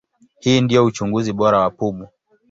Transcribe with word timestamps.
Hii 0.39 0.61
ndio 0.61 0.85
uchunguzi 0.85 1.31
bora 1.33 1.59
wa 1.59 1.69
pumu. 1.71 2.07